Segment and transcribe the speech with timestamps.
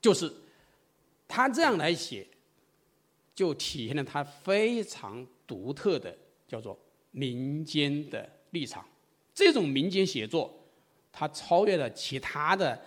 [0.00, 0.32] 就是
[1.28, 2.26] 他这样来写，
[3.34, 6.16] 就体现了他非常独特的
[6.48, 6.78] 叫做
[7.10, 8.84] 民间的立场。
[9.34, 10.52] 这种民间写作，
[11.12, 12.78] 它超越了其他的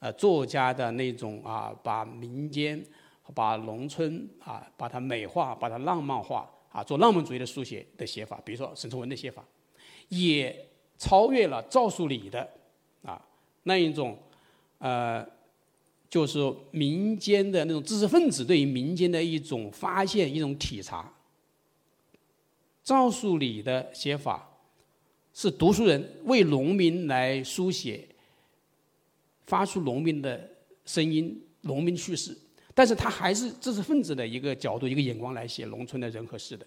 [0.00, 2.84] 呃作家的那种啊，把民间、
[3.34, 8.40] 把农村啊，把它美化、把它浪漫化啊，做浪漫主义的书写的写法。
[8.44, 9.42] 比如说沈从文的写法，
[10.08, 10.68] 也
[10.98, 12.48] 超越了赵树理的
[13.02, 13.24] 啊
[13.62, 14.18] 那一种
[14.78, 15.26] 呃，
[16.14, 16.38] 就是
[16.70, 21.12] 民间的那种知识分子对于民间的一种发现、一种体察。
[22.84, 24.48] 赵树理的写法。
[25.32, 28.06] 是读书人为农民来书写，
[29.48, 30.48] 发出农民的
[30.86, 32.38] 声音，农民叙事。
[32.72, 36.64] 但是他还是知识分子的一个角度、一个眼光来写农村的人和事的，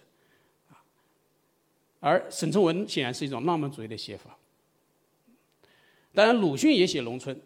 [2.01, 4.37] 而沈从文显然是一种浪漫主义的写法。
[6.13, 7.39] 当然，鲁迅也写农村，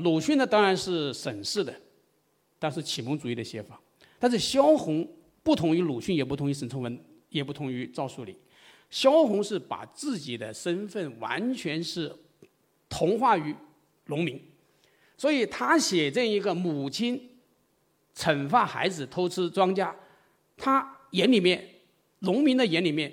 [0.00, 1.74] 鲁迅呢当然是省市的，
[2.58, 3.80] 但是启蒙主义的写法。
[4.18, 5.08] 但是萧红
[5.42, 8.36] 不同于鲁迅，也不同于沈从文，也不同于赵树理。
[8.88, 12.14] 萧红是把自己的身份完全是
[12.88, 13.54] 同化于
[14.06, 14.40] 农民，
[15.16, 17.30] 所以他写这一个母亲
[18.14, 19.92] 惩罚孩子偷吃庄稼，
[20.56, 21.66] 他眼里面
[22.20, 23.12] 农民的眼里面，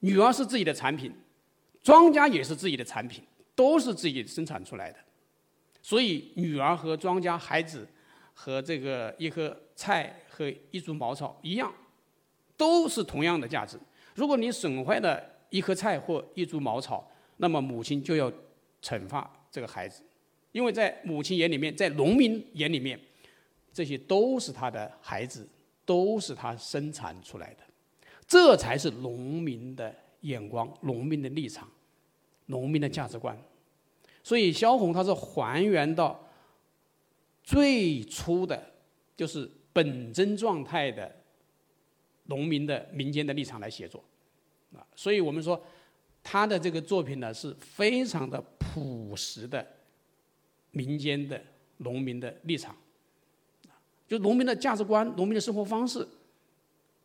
[0.00, 1.10] 女儿是自己的产品，
[1.82, 3.24] 庄稼也是自己的产品，
[3.54, 4.98] 都是自己生产出来的，
[5.82, 7.88] 所以女儿和庄稼、孩子
[8.34, 11.72] 和这个一棵菜和一株茅草一样，
[12.56, 13.78] 都是同样的价值。
[14.14, 18.30] 如果你损坏了一棵菜或一株茅草，那么母亲就要
[18.82, 20.02] 惩罚这个孩子，
[20.52, 23.00] 因为在母亲眼里面，在农民眼里面，
[23.72, 25.48] 这些都是他的孩子，
[25.84, 27.60] 都是他生产出来的，
[28.26, 31.68] 这才是农民的眼光、农民的立场、
[32.46, 33.36] 农民的价值观。
[34.30, 36.24] 所以萧红他是还原到
[37.42, 38.64] 最初的，
[39.16, 41.12] 就是本真状态的
[42.26, 44.04] 农民的民间的立场来写作。
[44.72, 45.60] 啊，所以我们说，
[46.22, 49.66] 他的这个作品呢是非常的朴实的，
[50.70, 51.42] 民间的
[51.78, 52.76] 农民的立场，
[54.06, 56.06] 就农民的价值观、农民的生活方式，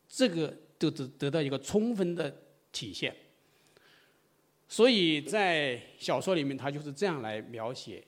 [0.08, 2.32] 这个都得得到一个充分的
[2.72, 3.16] 体现。
[4.68, 8.04] 所以在小说里面，他就是这样来描写，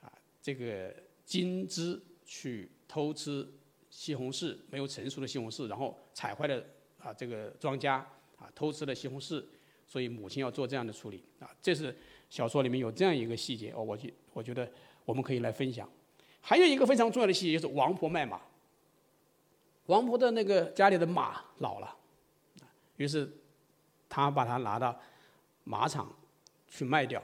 [0.00, 0.94] 啊，这个
[1.24, 3.48] 金枝去偷吃
[3.90, 6.64] 西红柿，没有成熟的西红柿，然后踩坏了
[6.98, 8.02] 啊这个庄稼。
[8.36, 9.42] 啊，偷吃了西红柿，
[9.86, 11.48] 所以母亲要做这样的处理啊。
[11.62, 11.96] 这是
[12.28, 14.68] 小说里面有这样一个细节哦，我觉我觉得
[15.04, 15.88] 我们可以来分享。
[16.40, 18.40] 还有一个非常重要的细节就是王婆卖马。
[19.86, 21.96] 王婆的那个家里的马老了，
[22.96, 23.32] 于是
[24.08, 25.00] 他把它拿到
[25.64, 26.10] 马场
[26.68, 27.22] 去卖掉。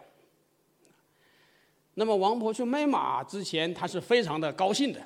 [1.94, 5.00] 那么王婆去卖马之前，她是非常的高兴的。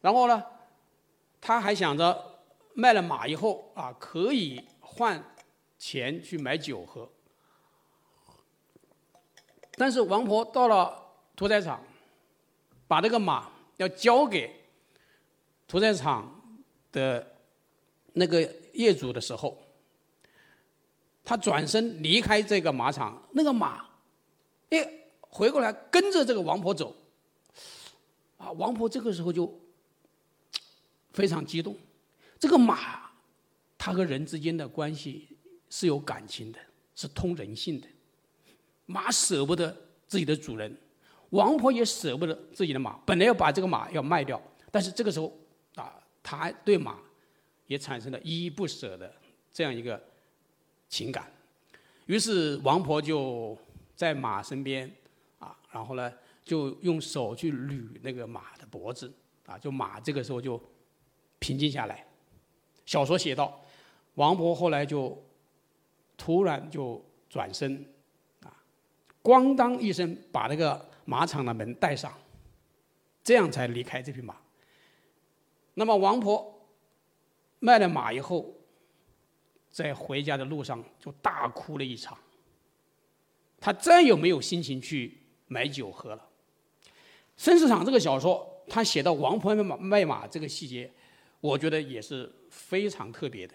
[0.00, 0.44] 然后呢，
[1.40, 2.40] 他还想着
[2.74, 4.62] 卖了马以后啊，可以。
[4.92, 5.24] 换
[5.78, 7.08] 钱去买酒喝，
[9.76, 11.82] 但是王婆到了屠宰场，
[12.88, 14.52] 把这个马要交给
[15.68, 16.42] 屠宰场
[16.90, 17.34] 的
[18.14, 18.42] 那个
[18.74, 19.56] 业主的时候，
[21.30, 23.86] 他转身离开这个马场，那个马，
[24.70, 24.84] 哎，
[25.20, 26.92] 回过来跟着这个王婆走，
[28.36, 29.48] 啊，王婆这个时候就
[31.12, 31.76] 非常激动，
[32.36, 33.12] 这个马。
[33.78, 35.28] 它和人之间的关系
[35.68, 36.58] 是有感情的，
[36.96, 37.86] 是通人性的。
[38.86, 39.70] 马舍不得
[40.08, 40.76] 自己的主人，
[41.28, 42.98] 王婆也舍不得自己的马。
[43.06, 44.42] 本来要把这个马要卖掉，
[44.72, 45.32] 但是这个时候
[45.76, 46.98] 啊，他对马
[47.68, 49.14] 也产生了依依不舍的
[49.52, 50.09] 这样一个
[50.90, 51.32] 情感。
[52.04, 53.56] 于是王婆就
[53.96, 54.94] 在马身边
[55.38, 56.12] 啊，然后呢，
[56.44, 59.10] 就用手去捋那个马的脖子
[59.46, 60.62] 啊，就马这个时候就
[61.38, 62.06] 平静下来。
[62.84, 63.58] 小说写道。
[64.16, 65.16] 王婆后来就
[66.16, 67.86] 突然就转身，
[68.42, 68.52] 啊，
[69.22, 72.12] 咣当一声把那个马场的门带上，
[73.22, 74.36] 这样才离开这匹马。
[75.74, 76.68] 那么王婆
[77.60, 78.52] 卖了马以后，
[79.70, 82.16] 在回家的路上就大哭了一场。
[83.58, 86.28] 他再也没有心情去买酒喝了。
[87.36, 90.90] 《生死场》这个小说，他写到王婆卖马卖马这个细节，
[91.40, 93.54] 我觉得也是非常特别的。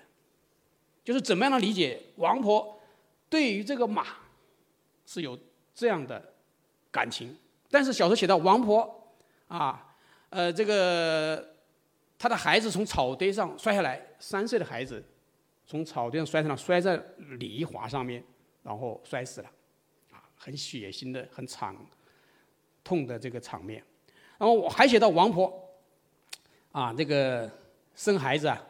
[1.03, 2.79] 就是怎么样的理解王婆
[3.29, 4.07] 对于这个马
[5.05, 5.37] 是有
[5.73, 6.33] 这样的
[6.91, 7.35] 感情，
[7.69, 9.13] 但是小说写到王婆
[9.47, 9.95] 啊，
[10.29, 11.55] 呃，这个
[12.17, 15.03] 他的孩子从草堆上摔下来，三岁的孩子
[15.65, 17.01] 从草地上摔下来，摔在
[17.39, 18.23] 泥滑上面，
[18.63, 19.49] 然后摔死了，
[20.11, 21.75] 啊，很血腥的、很惨
[22.83, 23.83] 痛的这个场面。
[24.37, 25.51] 然后我还写到王婆，
[26.71, 27.49] 啊，这个
[27.95, 28.61] 生孩子啊，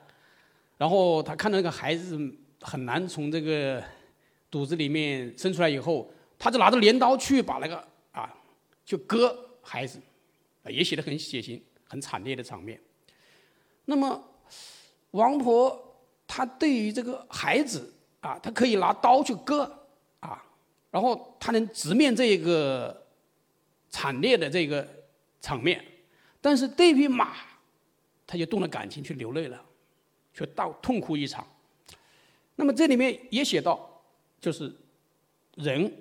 [0.77, 2.18] 然后她看到那个孩子
[2.62, 3.83] 很难从这个
[4.50, 8.33] 肚子里面生出来以后，他就拿着镰刀去把那个啊，
[8.86, 10.00] 去割孩子，
[10.65, 12.80] 也写的很血腥、很惨烈的场面。
[13.86, 14.24] 那么
[15.12, 15.94] 王婆
[16.27, 19.63] 他对于这个孩子啊，他可以拿刀去割
[20.19, 20.44] 啊，
[20.92, 23.06] 然后他能直面这个
[23.89, 24.88] 惨烈的这个。
[25.42, 25.86] 场面，
[26.42, 27.36] 但是对匹马，
[28.25, 29.63] 他就动了感情去流泪了，
[30.33, 31.45] 却到痛哭一场。
[32.56, 34.01] 那么这里面也写到，
[34.42, 34.75] 就是
[35.54, 35.94] 人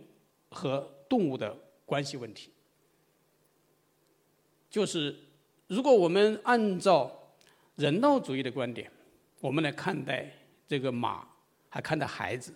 [0.49, 1.55] 和动物的
[1.85, 2.50] 关系问题。
[4.70, 5.15] 就是
[5.67, 7.12] 如果我们按照
[7.77, 8.91] 人道主义的观点，
[9.44, 10.26] 我们来看待
[10.67, 11.23] 这个马，
[11.69, 12.50] 还看待孩子，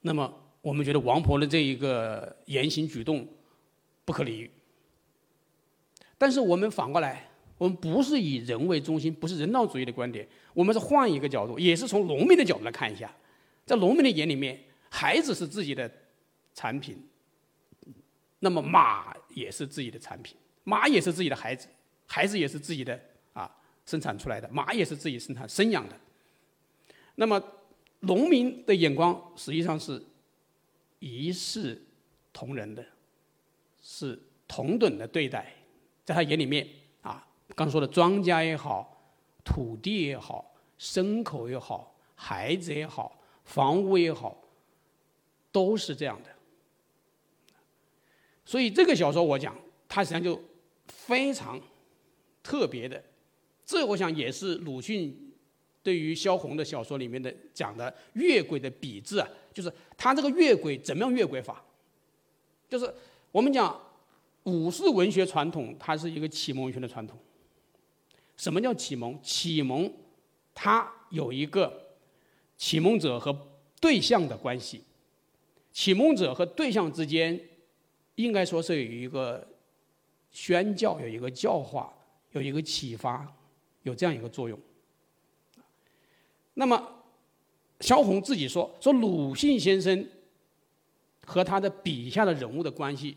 [0.00, 0.28] 那么
[0.60, 3.24] 我们觉得王婆的这一个言行举动
[4.04, 4.50] 不可理喻。
[6.18, 7.28] 但是我们反过来，
[7.58, 13.14] 我们不是以人为中心，不是人道主义的观点，我们是换一个角度，也是从农民的角度来看一下，
[13.64, 14.60] 在农民的眼里面，
[14.90, 15.88] 孩子是自己的
[16.54, 17.00] 产品，
[18.40, 21.68] 那么马也是自己的产品，马也是自己的孩子，
[22.08, 23.00] 孩子也是自己的
[23.32, 23.48] 啊
[23.84, 25.98] 生产出来的，马也是自己生产生养的。
[27.16, 27.42] 那么
[28.00, 30.02] 农民的眼光实际上是
[30.98, 31.80] 一视
[32.32, 32.84] 同仁的，
[33.80, 35.52] 是同等的对待。
[36.04, 36.68] 在他眼里面，
[37.02, 39.14] 啊，刚说的庄稼也好，
[39.44, 44.42] 土地也好，牲口也好，孩子也好，房屋也好，
[45.52, 46.30] 都是这样的。
[48.44, 49.56] 所以这个小说我讲，
[49.88, 50.42] 它实际上就
[50.88, 51.60] 非常
[52.42, 53.02] 特别的。
[53.64, 55.32] 这我想也是鲁迅
[55.82, 61.64] 对于萧红的小说里面的讲的越轨的笔致啊，就是他这个越轨怎么样越轨法？
[62.68, 62.92] 就是
[63.30, 63.80] 我们讲。
[64.44, 67.16] 武士文学传统，它是一个启蒙文学的传统。
[68.36, 69.16] 什么叫启蒙？
[69.22, 69.88] 启蒙，
[70.52, 71.94] 它有一个
[72.56, 73.32] 启蒙者和
[73.80, 74.82] 对象的关系。
[75.72, 77.40] 启蒙者和对象之间，
[78.16, 79.46] 应该说是有一个
[80.32, 81.94] 宣教，有一个教化，
[82.32, 83.32] 有一个启发，
[83.82, 84.58] 有这样一个作用。
[86.54, 87.04] 那么，
[87.80, 90.06] 萧红自己说：“说鲁迅先生
[91.24, 93.16] 和他的笔下的人物的关系。”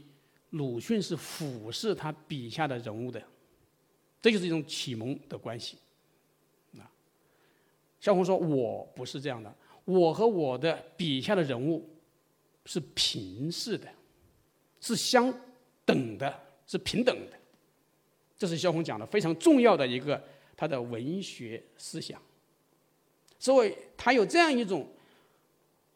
[0.51, 3.21] 鲁迅是俯视他笔下的人物的，
[4.21, 5.77] 这就是一种启蒙的关系。
[6.77, 6.88] 啊，
[8.00, 9.53] 萧红说：“我不是这样的，
[9.83, 11.89] 我和我的笔下的人物
[12.65, 13.89] 是平视的，
[14.79, 15.33] 是相
[15.83, 17.38] 等的，是平等的。”
[18.38, 20.23] 这是萧红讲的非常重要的一个
[20.56, 22.22] 他的文学思想。
[23.38, 24.88] 所以，他有这样一种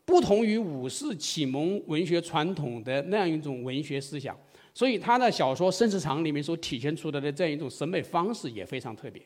[0.05, 4.37] 不同于武士启蒙文学传统的那样一种文学思想。
[4.73, 9.21] 所以他的小说《生死场》里面所体现出来的这样一种审美方式也非常特别。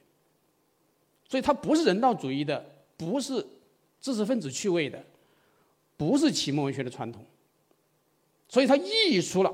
[1.28, 2.64] 所以他不是人道主义的，
[2.96, 3.46] 不是
[4.00, 5.04] 知识分子趣味的，
[5.98, 7.26] 不是启蒙文学的传统。
[8.48, 9.54] 所以他溢出了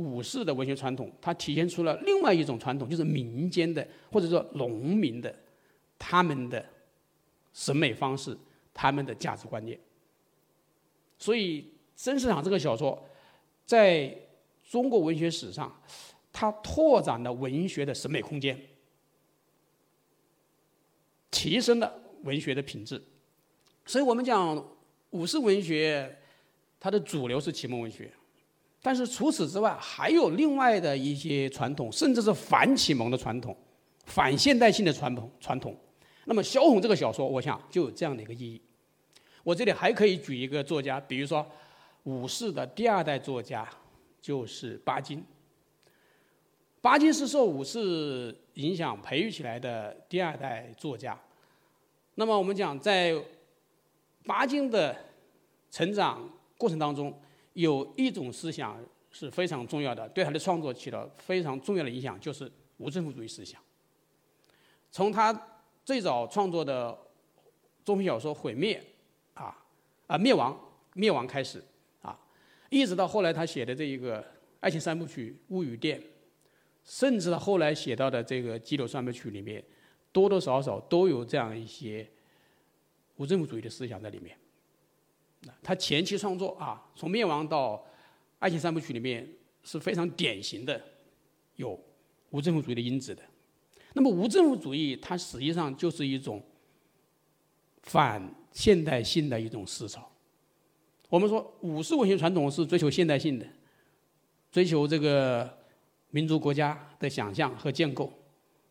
[0.00, 5.34] 武士的文学传统，它体现出了另外一种传统，就是民间的或者说农民的
[5.98, 6.64] 他们的
[7.52, 8.36] 审美方式，
[8.72, 9.78] 他们的价值观念。
[11.18, 11.62] 所以
[11.96, 13.06] 《生死场》这个小说
[13.66, 14.16] 在。
[14.70, 15.82] 中国文学史上，
[16.32, 18.56] 它拓展了文学的审美空间，
[21.28, 23.02] 提升了文学的品质。
[23.84, 24.64] 所以我们讲
[25.10, 26.18] 武士文学，
[26.78, 28.12] 它的主流是启蒙文学，
[28.82, 33.56] 但是除此之外，还有另外的一些传统，甚至是反启蒙的传统、
[34.06, 35.76] 反现代性的传统传统。
[36.24, 38.60] 那么萧红这个小说，我想就有这样的一个意义。
[39.42, 41.46] 我这里还可以举一个作家，比如说
[42.04, 43.68] 武士的第二代作家。
[44.22, 45.24] 就是巴金。
[46.82, 51.18] 巴金是受武士影响培育起来的第二代作家。
[52.16, 53.14] 那么我们讲，在
[54.26, 54.94] 巴金的
[55.70, 57.18] 成长过程当中，
[57.54, 58.78] 有一种思想
[59.10, 63.60] 是非常重要的，对他的创作起了非常重要的影响，就是无政府主义思想。
[64.90, 65.32] 从他
[65.84, 66.96] 最早创作的
[67.84, 68.82] 中篇小说《毁灭》
[69.40, 69.56] 啊
[70.06, 70.58] 啊灭亡
[70.94, 71.62] 灭亡开始
[72.02, 72.18] 啊。
[72.68, 74.24] 一直到后来，他写的这一个
[74.60, 76.00] 爱情三部曲《物语店》，
[76.84, 79.64] 甚至后来写到的这个《激流三部曲》里面，
[80.12, 82.08] 多多少少都有这样一些
[83.16, 84.36] 无政府主义的思想在里面。
[85.62, 87.76] 他前期创作啊，从《灭亡》到
[88.38, 89.26] 《爱情三部曲》里面
[89.62, 90.80] 是非常典型的
[91.56, 91.78] 有
[92.30, 93.22] 无政府主义的因子的。
[93.94, 96.42] 那么无政府主义，它实际上就是一种
[97.82, 100.08] 反现代性的一种思潮。
[101.08, 103.46] 我们说武士文学传统是追求现代性的，
[104.52, 105.58] 追求这个
[106.10, 108.12] 民族国家的想象和建构，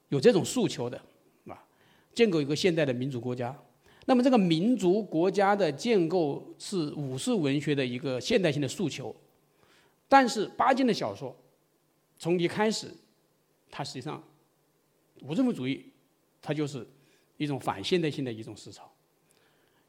[0.10, 1.02] 有这种诉求的，
[1.48, 1.66] 啊，
[2.14, 3.58] 建构一个现代的民族国家。
[4.10, 9.16] 那么这个民族国家的建构是武士文学的一个现代性的诉求，
[10.08, 11.36] 但是巴金的小说
[12.18, 12.92] 从一开始，
[13.70, 14.22] 它实际上
[15.22, 15.86] 无政府主义，
[16.42, 16.88] 它就是
[17.38, 18.92] 一种反现代性的一种思潮。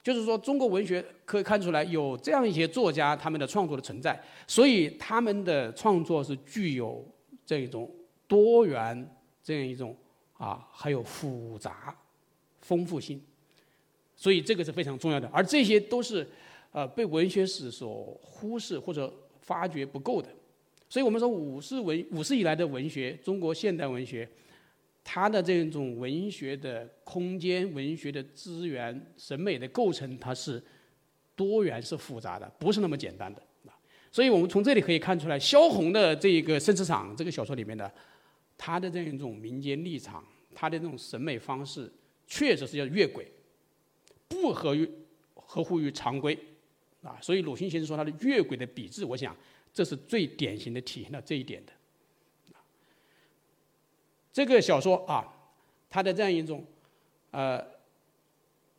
[0.02, 7.02] 就是说，中国文学可以看出来有这样一些作家，他们的创作的存在，所以他们的创作是具有
[7.46, 7.90] 这种
[8.28, 9.96] 多元这样一种
[10.34, 11.96] 啊，还有复杂、
[12.60, 13.18] 丰富性，
[14.20, 15.26] 所以这个是非常重要的。
[15.32, 16.28] 而这些都是
[16.72, 19.10] 呃被文学史所忽视或者
[19.40, 20.28] 发掘不够的。
[20.90, 24.28] 所以我们说，五四文五四以来的文学，中国现代文学。
[25.02, 30.62] 它的这种文学的空间、文学的资源、审美的构成，它是
[31.34, 33.42] 多元、是复杂的，不是那么简单的。
[34.12, 37.90] 所以我们从这里可以看出来，萧红的这个《生死场》这个小说里面的，
[38.58, 40.22] 他的这样一种民间立场，
[40.54, 41.90] 他的这种审美方式，
[42.26, 43.26] 确实是要越轨，
[44.30, 44.90] 不合于
[45.34, 46.38] 合乎于常规
[47.02, 47.18] 啊。
[47.20, 49.36] 所以鲁迅先生说他的越轨的笔致，我想
[49.74, 51.72] 这是最典型的体现了这一点的。
[54.32, 55.26] 这个小说啊，
[55.90, 56.64] 它的这样一种
[57.32, 57.60] 呃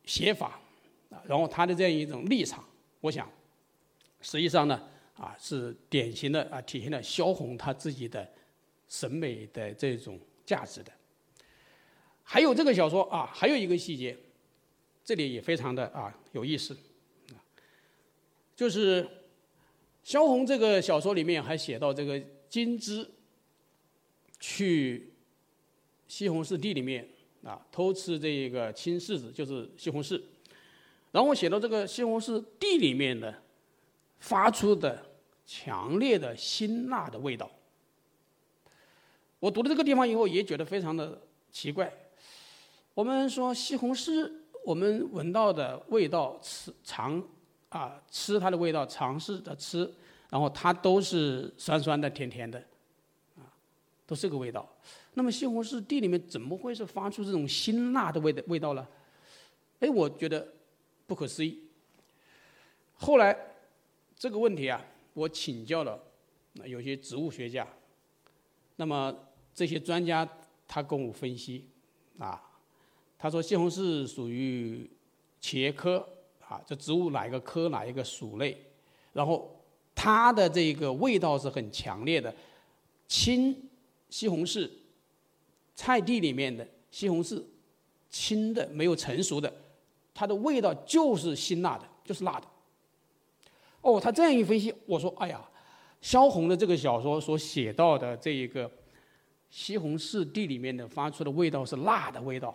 [0.06, 0.58] 写法
[1.10, 2.64] 啊，然后它的这样一种立场，
[3.02, 3.30] 我想
[4.22, 8.26] 实际上呢啊是典型的啊体现了萧红他自己的
[8.88, 10.90] 审美的这种价值的。
[12.22, 14.16] 还有这个小说啊，还有一个细节，
[15.04, 16.76] 这里也非常的啊有意思，
[18.54, 19.08] 就是
[20.02, 23.08] 萧红这个小说里面还写到这个金枝
[24.38, 25.08] 去。
[26.08, 27.08] 西红柿地里面
[27.42, 30.20] 啊，偷吃这个青柿子，就是西红柿。
[31.10, 33.34] 然后写到这个西红柿地里面的
[34.18, 35.10] 发出的
[35.46, 37.50] 强烈的辛辣的味道。
[39.40, 41.18] 我读了这个地方以后，也觉得非常的
[41.50, 41.90] 奇怪。
[42.92, 44.30] 我们说西红柿，
[44.64, 47.22] 我们闻到的味道，吃尝
[47.68, 49.90] 啊吃它的味道，尝试着吃，
[50.30, 52.58] 然后它都是酸酸的、甜甜的，
[53.36, 53.42] 啊，
[54.06, 54.68] 都是这个味道。
[55.14, 58.86] 那么西红柿地里面怎么会是发出这种辛辣的味的味道呢？
[59.80, 60.46] 哎，我觉得
[61.06, 61.62] 不可思议。
[62.94, 63.36] 后来
[64.14, 66.00] 这个问题啊，我请教了
[66.64, 67.66] 有些植物学家。
[68.76, 69.14] 那么
[69.52, 70.26] 这些专家
[70.66, 71.68] 他跟我分析
[72.18, 72.40] 啊，
[73.22, 74.90] 他说西红柿属于
[75.40, 76.04] 茄科
[76.40, 78.60] 啊，这植物哪一个科哪一个属类，
[79.12, 79.48] 然后
[79.94, 82.34] 它的这个味道是很强烈的，
[83.06, 83.56] 青
[84.10, 84.68] 西红柿。
[85.76, 87.40] 菜地里面的西红柿，
[88.10, 89.52] 青的没有成熟的，
[90.12, 92.46] 它的味道就是辛辣的，就是辣的。
[93.82, 95.40] 哦，他这样一分析，我说，哎呀，
[96.00, 98.68] 萧红的这个小说所写到的这一个
[99.48, 102.54] 西红柿地里面的发出的味道是辣的味道。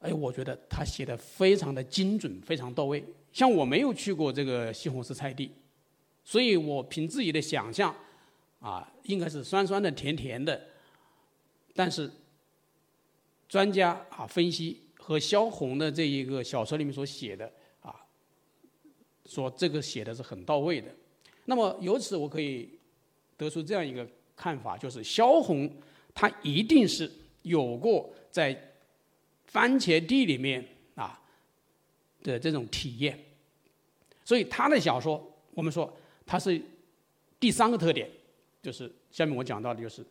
[0.00, 3.04] 哎，我觉得他写的非常的精准，非常到位。
[3.32, 5.50] 像我没有去过这个西红柿菜地，
[6.24, 7.94] 所以我凭自己的想象，
[8.60, 10.60] 啊，应该是酸酸的、甜甜的。
[11.74, 12.10] 但是，
[13.48, 17.94] 专家啊分析和萧红的这一个小说里面所写的啊，
[19.26, 20.88] 说这个写的是很到位的。
[21.44, 22.70] 那么由此我可以
[23.36, 25.70] 得出这样一个看法，就是萧红
[26.14, 27.10] 他一定是
[27.42, 28.69] 有过在
[29.52, 30.64] 番茄地里面
[30.94, 31.20] 啊
[32.22, 33.18] 的这种体验。
[34.24, 35.20] 所以他的小说，
[35.54, 36.60] 我们说他是
[37.38, 38.10] 第三个特点，
[38.62, 40.04] 就是下面我讲到的就是。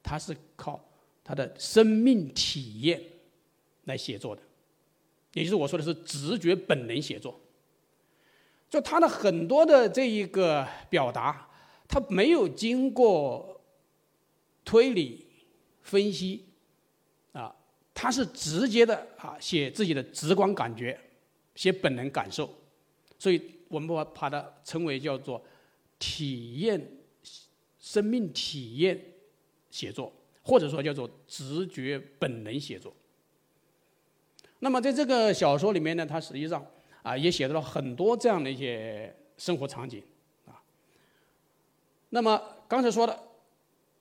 [0.00, 0.82] 他是靠
[1.22, 3.02] 他的生命体验
[3.84, 4.40] 来写作的，
[5.34, 7.38] 也就是我说的是直觉本能写作。
[8.70, 11.50] 就他的很多的这一个表达，
[11.86, 13.60] 他没有经过
[14.64, 15.26] 推理
[15.82, 16.46] 分析，
[18.00, 20.96] 他是直接的啊写自己的直观感觉，
[21.56, 22.48] 写本能感受，
[23.18, 25.44] 所以我们把把它称为叫做
[25.98, 26.80] 体验
[27.80, 29.14] 生命体验。
[29.70, 30.10] 写作，
[30.42, 32.92] 或者说叫做直觉本能写作。
[34.60, 36.66] 那么在这个小说里面呢，它实际上
[37.02, 40.02] 啊也写到了很多这样的一些生活场景
[40.46, 40.56] 啊。
[42.08, 43.22] 那么刚才说的，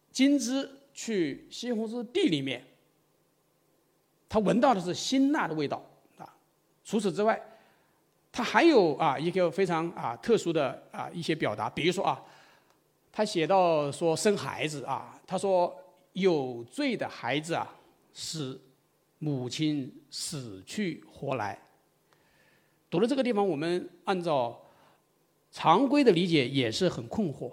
[0.09, 2.65] 金枝去西红柿地里面，
[4.29, 5.81] 他闻到的是辛辣的味道
[6.17, 6.27] 啊。
[6.83, 7.41] 除此之外，
[8.31, 12.21] 他还有啊一个非常啊特殊的啊一些表达，比如说啊。
[13.09, 15.75] 他写到说生孩子啊，他说
[16.13, 17.67] 有罪的孩子啊，
[18.13, 18.55] 使
[19.17, 21.59] 母亲死去活来。
[22.91, 24.61] 读了这个地方，我们按照
[25.51, 27.51] 常规的理解也是很困惑。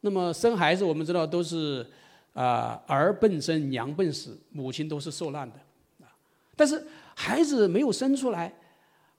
[0.00, 1.88] 那么生孩子，我们知道都是
[2.32, 5.56] 啊儿奔生，娘奔死，母亲都是受难的
[6.04, 6.08] 啊。
[6.56, 6.84] 但是
[7.14, 8.52] 孩子没有生出来，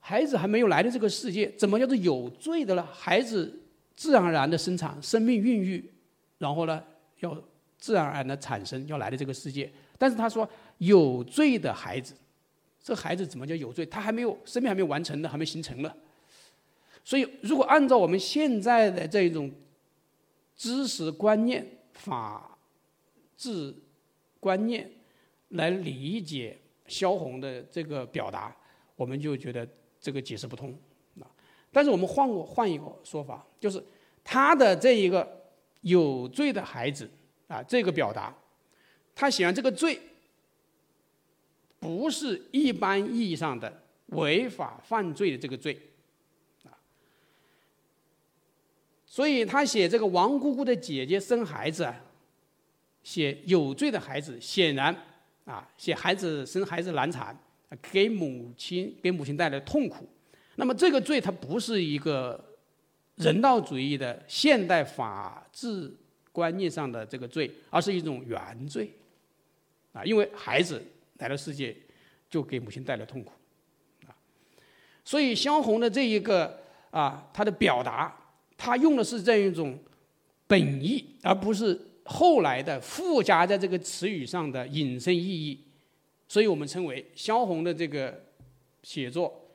[0.00, 2.86] 孩子还没有来到这个世界，怎么叫做有罪的呢？
[2.92, 3.60] 孩子
[3.96, 5.90] 自然而然的生产，生命孕育，
[6.38, 6.82] 然后呢
[7.20, 7.36] 要
[7.78, 9.72] 自然而然的产生，要来到这个世界。
[9.96, 12.14] 但是他说有罪的孩子，
[12.82, 13.86] 这孩子怎么叫有罪？
[13.86, 15.92] 他还没有生命还没有完成呢，还没形成呢。
[17.04, 19.50] 所以如果按照我们现在的这种。
[20.56, 22.53] 知识观念、法
[23.36, 23.74] 字
[24.40, 24.90] 观念
[25.48, 28.54] 来理解萧红的这个表达，
[28.96, 29.66] 我们就觉得
[30.00, 30.76] 这个解释不通
[31.20, 31.26] 啊。
[31.72, 33.82] 但是我们换过换一个说法，就是
[34.22, 35.50] 他的这一个
[35.80, 37.10] 有罪的孩子
[37.48, 38.36] 啊，这个表达，
[39.14, 40.00] 他显然这个罪
[41.80, 45.80] 不是一般意义上的违法犯罪的这个罪
[46.64, 46.76] 啊。
[49.06, 52.03] 所以他写这个王姑姑的姐姐生孩子啊，
[53.04, 54.92] 写有罪的孩子，显然
[55.44, 57.38] 啊，写孩子生孩子难产，
[57.92, 60.08] 给母亲给母亲带来痛苦。
[60.56, 62.44] 那么这个罪它不是一个
[63.14, 65.94] 人道主义的现代法治
[66.32, 68.90] 观念上的这个罪，而是一种原罪
[69.92, 70.82] 啊，因为孩子
[71.18, 71.76] 来到世界
[72.28, 73.30] 就给母亲带来痛苦
[74.08, 74.10] 啊。
[75.04, 78.20] 所以萧红的这一个啊，他的表达。
[78.56, 79.76] 他用的是这样一种
[80.46, 85.60] 本意，而不是后来的附加在这个词语上的引申意义，
[86.28, 88.22] 所以我们称为萧红的这个
[88.82, 89.48] 写作，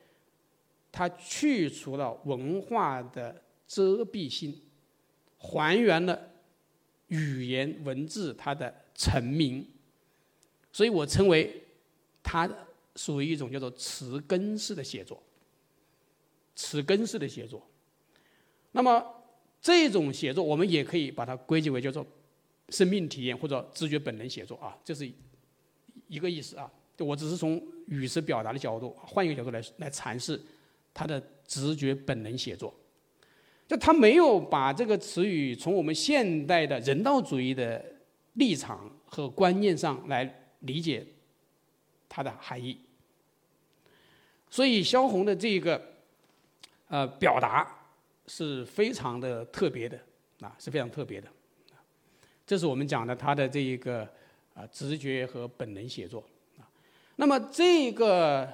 [0.90, 4.60] 它去除了文化的遮蔽性，
[5.38, 6.30] 还原了
[7.08, 9.64] 语言文字它的成名，
[10.72, 11.62] 所以我称为
[12.22, 12.50] 它
[12.96, 15.22] 属于一种叫做词根式的写作，
[16.56, 17.64] 词根式的写作。
[18.72, 19.04] 那么
[19.62, 22.04] 这种写作，我们也可以把它归结为叫做
[22.70, 25.10] 生命体验或者直觉本能写作啊，这是
[26.08, 26.70] 一个意思啊。
[26.98, 30.40] 我只是从语词表达的角度，换一个角度来来阐释
[30.94, 32.74] 他的直觉本能写作。
[33.66, 37.84] 就他没有把这个词语从我们现代的人道主义的
[38.34, 41.06] 立场和观念上来理解
[42.08, 42.80] 它的含义。
[44.48, 45.80] 所以萧红的这个
[46.88, 47.76] 呃表达。
[48.32, 50.00] 是非常的特别的，
[50.40, 51.26] 啊，是非常特别的，
[52.50, 54.02] 这是我们讲的他的这一个
[54.54, 56.18] 啊直觉和本能写作
[56.58, 56.66] 啊。
[57.14, 58.52] 那么这个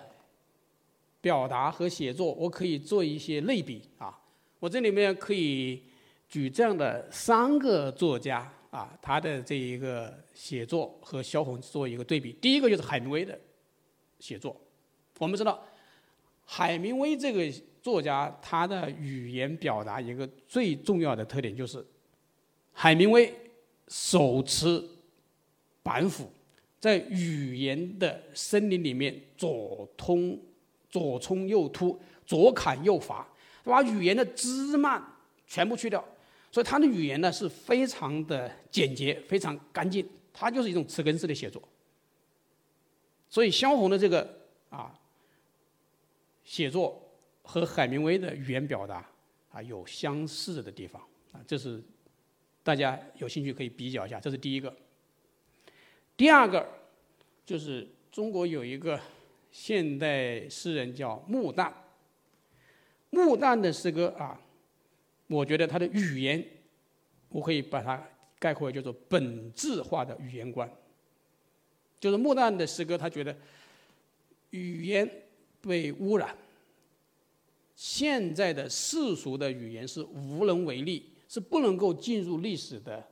[1.23, 4.15] 表达和写作，我可以做一些类比啊。
[4.59, 5.83] 我这里面可以
[6.29, 12.35] 举这样的三个作家啊，他的这一个写作和萧红做一个对比。
[12.35, 13.41] 第一个就是海明威的
[14.19, 14.55] 写作，
[15.17, 15.67] 我们知道
[16.45, 17.51] 海明威这个。
[17.81, 21.87] 作家他的语言表达一个最重要的特点就是，
[22.73, 23.33] 海明威
[23.89, 24.83] 手持
[25.83, 26.31] 板斧，
[26.81, 30.39] 在语言的森林里面左通
[30.89, 33.27] 左冲右突，左砍右伐，
[33.65, 35.03] 把语言的枝蔓
[35.47, 36.05] 全部去掉，
[36.51, 41.63] 所以他的语言呢是非常的简洁，非常干净，它就是一种词根式的写作。
[43.29, 44.39] 所以萧红的这个
[44.71, 44.99] 啊
[46.45, 47.03] 写作。
[47.49, 49.09] 和海明威的语言表达
[49.53, 51.81] 啊有相似的地方啊，这是
[52.67, 54.19] 大家有兴趣可以比较一下。
[54.19, 54.75] 这是第一个。
[56.17, 56.67] 第二个
[57.45, 59.01] 就是中国有一个
[59.53, 61.73] 现代诗人叫穆旦，
[63.11, 64.41] 穆旦的诗歌啊，
[65.29, 66.45] 我觉得他的语言，
[67.29, 68.05] 我可以把它
[68.37, 70.69] 概括为叫做本质化的语言观。
[72.01, 73.37] 就是穆旦的诗歌，他觉得
[74.51, 75.09] 语言
[75.61, 76.37] 被污染。
[77.77, 83.07] 现在的世俗的语言是无能为力，是不能够进入历史的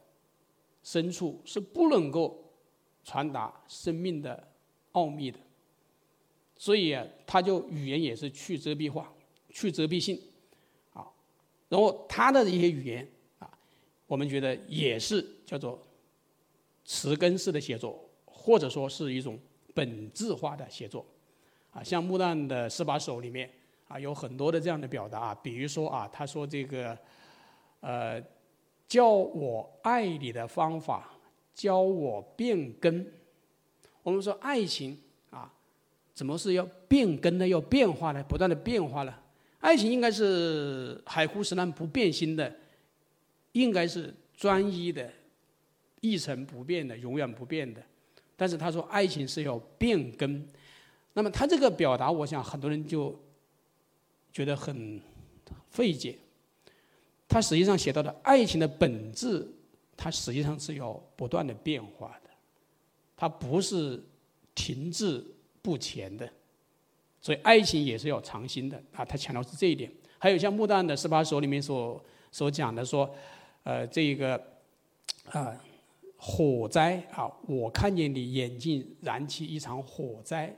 [0.82, 2.52] 深处，是不能够
[3.04, 4.48] 传达生命的
[4.92, 5.38] 奥秘的。
[6.56, 9.12] 所以啊，他就语言也是去遮蔽化、
[9.50, 10.20] 去遮蔽性，
[10.92, 11.06] 啊，
[11.68, 13.50] 然后他的一些语言啊，
[14.06, 15.80] 我们觉得也是叫做
[16.84, 19.38] 词根式的写作，或者说是一种
[19.74, 21.04] 本质化的写作，
[21.72, 23.50] 啊，像穆旦的十把手里面。
[23.86, 26.98] 啊，有很多的这样的表达啊，比如说啊，他说这个，
[27.84, 28.18] 呃，
[28.88, 31.18] 教我爱你的方法，
[31.54, 33.06] 教我变更。
[34.02, 35.52] 我们说爱情啊，
[36.14, 37.46] 怎么是要变更呢？
[37.46, 38.24] 要变化呢？
[38.26, 39.14] 不断的变化呢？
[39.60, 42.56] 爱情应该是海枯石烂不变心的，
[43.52, 45.12] 应该是专一的、
[46.00, 47.82] 一成不变的、永远不变的。
[48.34, 50.48] 但是他说爱情是要变更，
[51.12, 53.14] 那么他这个表达，我想很多人就。
[54.32, 55.00] 觉得很
[55.70, 56.18] 费解，
[57.34, 59.44] 他实际上写到的爱情的本质，
[59.96, 62.30] 它实际上是要不断的变化的，
[63.16, 64.00] 它不是
[64.54, 65.20] 停滞
[65.60, 66.30] 不前的，
[67.20, 69.04] 所以爱情也是要长新的啊。
[69.04, 69.90] 他强调是这一点。
[70.16, 73.12] 还有像穆旦的十八首里面所所讲的说，
[73.64, 74.40] 呃，这个
[75.30, 75.60] 啊
[76.16, 80.56] 火灾啊，我看见你眼睛燃起一场火灾。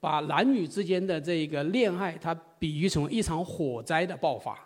[0.00, 4.58] 把男女之间的这个恋爱，它比喻成一场火灾的爆发。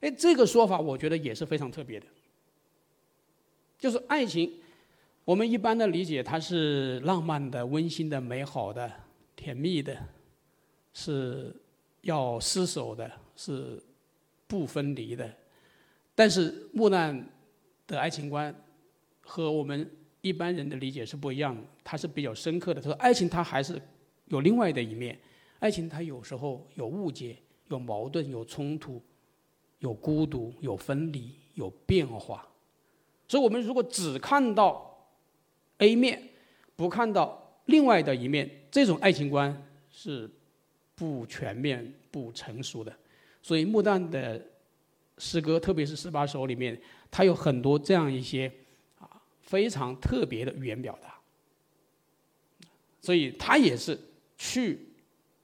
[0.00, 2.06] 哎，这个说法我觉得也是非常特别的。
[3.78, 4.52] 就是爱情，
[5.24, 8.90] 我们一般的理解它是浪漫的、温馨的、美好的、
[9.36, 9.96] 甜蜜的，
[10.92, 11.54] 是
[12.02, 13.82] 要厮守的，是
[14.46, 15.32] 不分离的。
[16.14, 17.28] 但是木兰
[17.86, 18.54] 的爱情观
[19.20, 19.90] 和我们。
[20.20, 22.80] 一般人的理解是不一样的，它是比较深刻的。
[22.80, 23.80] 他说，爱情它还是
[24.26, 25.16] 有另外的一面，
[25.60, 27.36] 爱情它有时候有误解、
[27.68, 29.00] 有矛盾、有冲突、
[29.78, 32.46] 有孤独、有分离、有变化。
[33.26, 35.06] 所以我们如果只看到
[35.78, 36.30] A 面，
[36.76, 40.30] 不看到另外的一面，这种爱情观是
[40.94, 42.96] 不全面、不成熟的。
[43.42, 44.42] 所以穆旦的
[45.18, 48.50] 诗歌，特别是十八首里面，它有很多这样一些
[48.98, 49.20] 啊。
[49.42, 51.14] 非常特别的语言表达，
[53.00, 53.98] 所以它也是
[54.36, 54.88] 去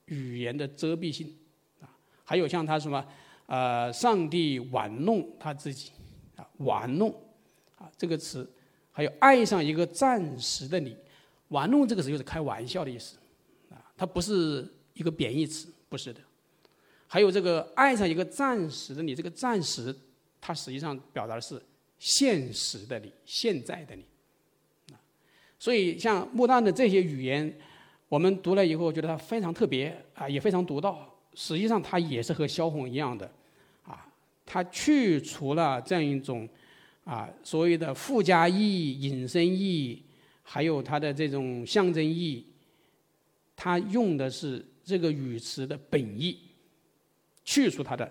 [0.07, 1.35] 语言的遮蔽性
[1.81, 1.89] 啊。
[2.25, 3.07] 还有像他什么
[3.47, 5.91] 呃，上帝玩弄他自己
[6.37, 7.11] 啊，玩弄
[7.77, 8.49] 啊这个词，
[8.91, 10.97] 还有爱上一个暂时的你，
[11.49, 13.17] 玩弄这个词就是开玩笑的意思
[13.71, 16.21] 啊，它不是一个贬义词，不是的。
[17.07, 19.95] 还有这个爱上一个暂时的你，这个暂时，
[20.41, 21.63] 它实际上表达的是。
[21.97, 24.05] 现实的你，现在的你，
[24.93, 25.01] 啊，
[25.59, 27.57] 所以像穆旦的这些语言，
[28.11, 31.14] 我们读了以后觉得它非常特别啊，也非常独到。
[31.35, 33.31] 实际上，它也是和萧红一样的，
[33.85, 34.07] 啊，
[34.47, 36.49] 它去除了这样一种
[37.05, 40.03] 啊所谓的附加意义、引申意义，
[40.43, 42.47] 还有它的这种象征意义，
[43.57, 46.39] 它用的是这个语词的本意，
[47.45, 48.11] 去除它的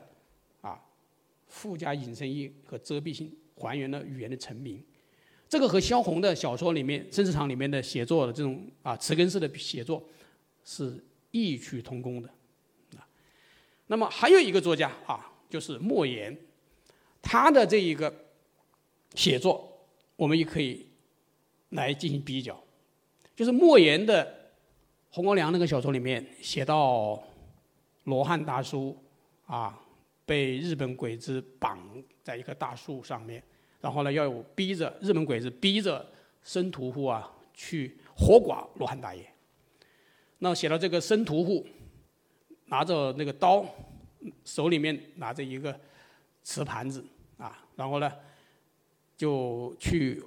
[0.62, 0.80] 啊
[1.48, 3.32] 附加引申意义和遮蔽性。
[3.56, 4.84] 还原了语言的成名，
[5.48, 10.04] 这个和萧红的小说里面《生死场》里面的写作的这种啊词根式的写作
[10.66, 12.30] 是异曲同工的。
[13.94, 16.36] 那么还有一个作家啊，就是莫言，
[17.22, 18.12] 他的这一个
[19.14, 20.88] 写作，我们也可以
[21.70, 22.60] 来进行比较。
[23.36, 24.26] 就是莫言的
[25.12, 27.22] 《红高粱》那个小说里面写到
[28.06, 28.98] 罗汉大叔
[29.46, 29.80] 啊。
[30.26, 31.78] 被日本鬼子绑
[32.24, 33.44] 在一棵大树上面，
[33.80, 36.04] 然后呢，要有逼着日本鬼子逼着
[36.42, 39.24] 生屠户啊去活剐罗汉大爷。
[40.40, 41.68] 那写到这个生屠户
[42.74, 43.64] 拿着那个刀，
[44.44, 45.80] 手里面拿着一个
[46.42, 47.06] 瓷盘子
[47.38, 48.12] 啊，然后呢
[49.16, 50.24] 就去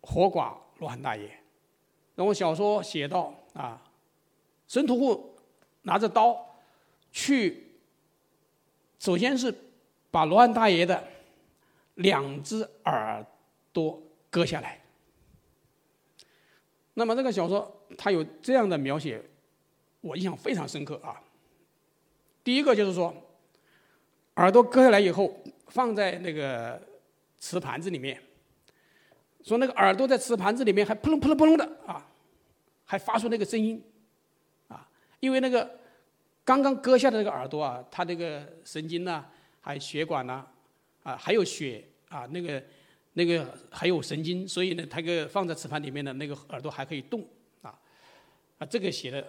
[0.00, 1.28] 活剐罗汉大爷。
[2.14, 3.78] 然后小说写到啊，
[4.66, 5.36] 神屠户
[5.82, 6.34] 拿着刀
[7.12, 7.66] 去。
[8.98, 9.54] 首先是
[10.10, 11.06] 把罗汉大爷的
[11.96, 13.22] 两只耳
[13.70, 14.80] 朵割下来。
[16.94, 19.22] 那么这个小说它有这样的描写，
[20.00, 21.22] 我印象非常深刻啊。
[22.42, 23.14] 第一个就是说，
[24.36, 25.34] 耳朵割下来以后
[25.68, 26.80] 放在那个
[27.38, 28.20] 瓷盘子里面，
[29.42, 32.06] 说那个耳朵在瓷盘子里面还扑棱扑棱扑棱的啊，
[32.84, 33.82] 还发出那个声音
[34.68, 34.88] 啊，
[35.20, 35.78] 因为那个。
[36.42, 39.24] 刚刚割下的那个耳朵啊，它这个神经呐，
[39.60, 40.44] 还血管呐，
[41.04, 42.60] 啊，还有血啊，那个
[43.12, 47.24] 那个还有神经，所以呢，它个放在瓷盘里面的那个耳朵还可以动
[47.62, 47.78] 啊，
[48.58, 49.24] 啊，这个写的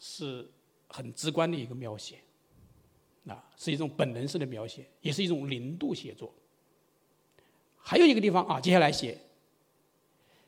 [0.00, 0.50] 是
[0.88, 2.16] 很直观的一个描写，
[3.30, 6.32] 啊，是一种本能式的描写，也是一种零度写作。
[7.76, 9.16] 还有一个地方啊，接下来写，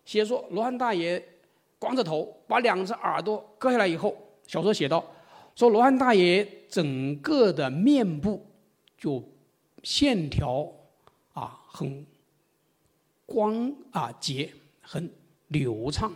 [0.05, 1.23] 写说罗汉大爷
[1.79, 4.17] 光着头把两只耳朵割下来以后，
[4.47, 5.05] 小说写到。
[5.57, 8.47] 说罗汉大爷整个的面部
[8.97, 9.23] 就
[9.83, 10.67] 线条
[11.33, 12.07] 啊很
[13.27, 15.11] 光啊洁很
[15.49, 16.15] 流畅，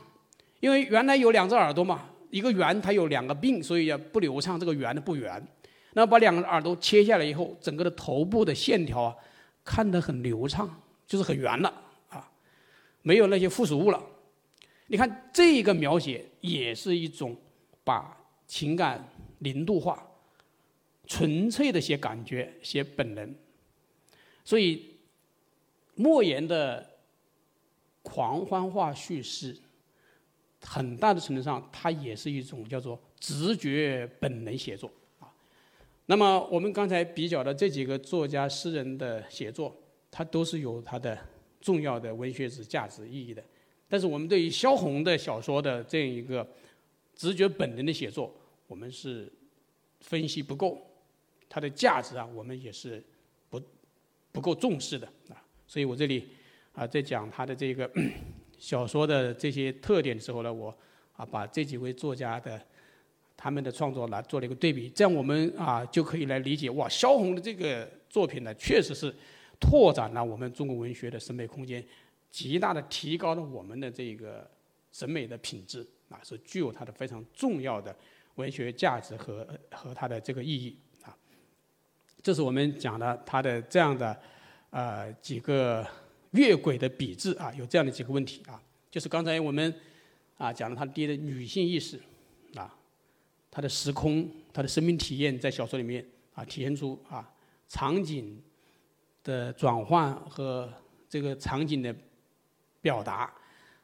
[0.60, 5.46] 因为原来有两只耳朵嘛，一个圆它有两个鬓，所以不流畅，这个圆的不圆。
[5.94, 9.16] 那把两个耳朵切下来以后，整个的头部的线条啊
[9.64, 12.30] 看得很流畅，就是很圆了啊，
[13.02, 14.00] 没有那些附属物了。
[14.86, 17.36] 你看这个描写也是一种
[17.82, 19.08] 把情感。
[19.40, 20.02] 零度化，
[21.06, 23.34] 纯粹的写感觉，写本能。
[24.42, 24.96] 所以，
[25.96, 26.88] 莫言的
[28.00, 29.54] 狂欢化叙事，
[30.62, 34.90] 很大的程度上，它也是一种叫做直觉本能写作。
[36.06, 39.74] 那么我们刚才比较的这几个作家诗人的写作，
[40.10, 41.18] 它都是有它的
[41.60, 43.42] 重要的文学史价值意义的。
[43.88, 46.46] 但是我们对于萧红的小说的这样一个
[47.14, 48.34] 直觉本能的写作，
[48.66, 49.32] 我们是
[50.00, 50.78] 分析不够，
[51.48, 53.02] 它的价值啊，我们也是
[53.48, 53.60] 不
[54.32, 55.42] 不够重视的啊。
[55.66, 56.28] 所以我这里
[56.72, 57.90] 啊，在讲他的这个
[58.58, 60.76] 小说的这些特点的时候呢，我
[61.12, 62.60] 啊把这几位作家的
[63.44, 69.14] 他们的创作来做了一个对比，这样我们啊就可以来理解哇，萧红的这个作品呢，确实是
[69.60, 71.84] 拓展了我们中国文学的审美空间，
[72.30, 74.50] 极大的提高了我们的这个
[74.92, 77.94] 审美的品质啊，是具有它的非常重要的
[78.36, 81.14] 文学价值和和它的这个意义啊。
[82.22, 84.18] 这是我们讲的它的这样的。
[84.70, 85.86] 呃，几个
[86.32, 89.72] 越轨的笔致啊，有这样的几个问题啊，就是刚才我们
[90.36, 91.96] 啊讲了他第一的女性意识，
[93.54, 97.32] 他的时空、他的生命体验在小说里面啊体现出啊
[97.68, 98.42] 场景
[99.22, 100.68] 的转换和
[101.08, 101.94] 这个场景的
[102.80, 103.32] 表达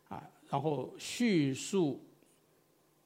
[0.08, 2.04] 啊，然后叙述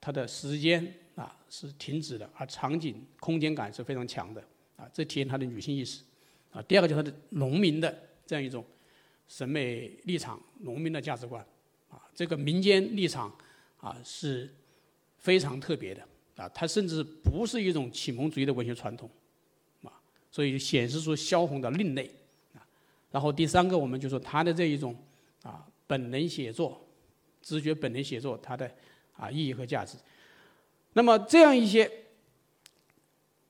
[0.01, 4.43] 它的时间啊是停止的，而场景空间感是非常强的
[4.77, 6.03] 啊，这体现他的女性意识。
[6.51, 8.65] 啊，第二个就是他的农民的这样一种
[9.29, 11.45] 审美立场，农民的价值观，
[11.91, 13.31] 啊，这个民间立场
[13.79, 14.55] 啊是
[15.19, 19.09] 非常特别的，啊，它甚至不是一种启蒙主义的文学传统，
[19.83, 19.93] 啊，
[20.31, 22.11] 所以显示出萧红的另类，
[22.55, 22.61] 啊，
[23.11, 24.97] 然后第三个我们就说他的这一种
[25.43, 26.85] 啊本能写作，
[27.43, 28.71] 直觉本能写作它的
[29.17, 29.97] 啊意义和价值，
[30.93, 31.91] 那么这样一些。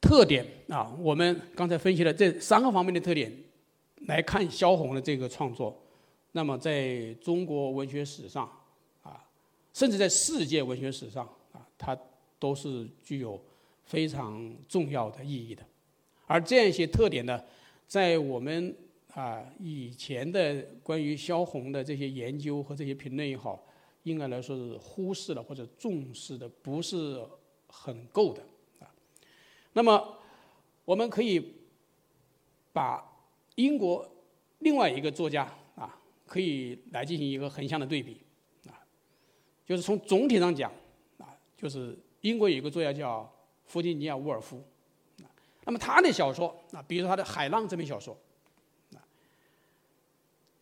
[0.06, 3.32] 特点啊，我们刚才分析了这三个方面的特点，
[4.02, 5.82] 来看萧红的这个创作，
[6.32, 8.44] 那么在中国文学史上
[9.02, 9.24] 啊，
[9.72, 11.98] 甚至在世界文学史上啊，它
[12.38, 13.42] 都是具有
[13.84, 15.62] 非常重要的意义的。
[16.26, 17.42] 而这样一些特点呢，
[17.86, 18.74] 在我们
[19.12, 23.64] 啊以前的关于萧红的这些研究和这些评论也好，
[24.04, 27.22] 应该来说是忽视了或者重视的不是
[27.68, 28.42] 很够的
[28.80, 28.90] 啊。
[29.74, 30.18] 那么，
[30.84, 31.54] 我们可以
[32.72, 33.04] 把
[33.56, 34.10] 英国
[34.60, 35.44] 另外一个作家
[35.74, 38.20] 啊，可以来进行一个横向的对比
[38.66, 38.80] 啊，
[39.66, 40.72] 就是从总体上讲
[41.18, 43.30] 啊，就是英国有一个作家叫
[43.66, 44.64] 弗吉尼亚·沃尔夫，
[45.64, 48.16] 那么他的小说啊，比如说他的《海浪》这篇小说
[48.94, 48.98] 啊，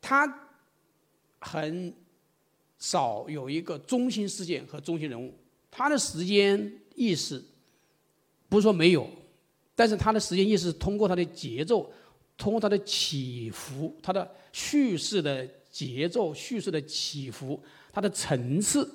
[0.01, 0.49] 他
[1.39, 1.95] 很
[2.79, 5.33] 少有一个中心事件和中心人物，
[5.71, 7.41] 他的时间意识。
[8.49, 9.09] 不是说没有，
[9.77, 11.91] 但是他的时间意识通过他的节奏，
[12.37, 18.93] 通过他的起伏，他的叙事的节奏、叙事的起伏、他的层次、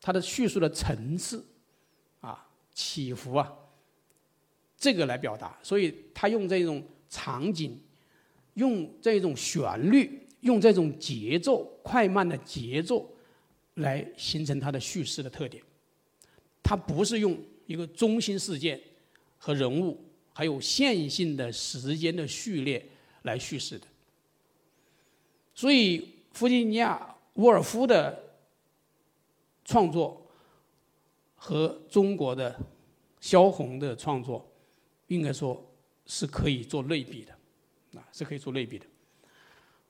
[0.00, 1.44] 他的叙述的层次，
[2.78, 3.52] 起伏啊，
[4.76, 5.58] 这个来表达。
[5.62, 7.76] 所以他用这种场景，
[8.54, 13.10] 用这种旋律，用这种节奏快慢的节奏，
[13.74, 15.62] 来形成他的叙事的特点。
[16.62, 17.36] 他不是用。
[17.68, 18.80] 一个中心事件
[19.36, 22.82] 和人物，还有线性的时间的序列
[23.24, 23.86] 来叙事的。
[25.54, 26.96] 所以，弗吉尼亚·
[27.42, 28.18] 沃尔夫的
[29.66, 30.27] 创作
[31.38, 32.54] 和中国的
[33.20, 34.46] 萧红的创作，
[35.06, 35.64] 应该说
[36.04, 38.84] 是可以做类比的，啊，是可以做类比的。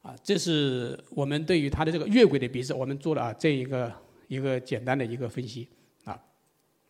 [0.03, 3.93] 啊，这是我们对于他的这个越轨的笔试，我们做了啊这一个
[4.29, 5.67] 一个简单的一个分析。